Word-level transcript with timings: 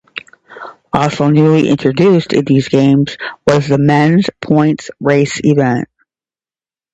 Also 0.91 1.27
newly 1.27 1.69
introduced 1.69 2.33
in 2.33 2.43
these 2.45 2.69
Games 2.69 3.17
was 3.45 3.67
the 3.67 3.77
men's 3.77 4.25
points 4.41 4.89
race 4.99 5.39
event. 5.43 5.87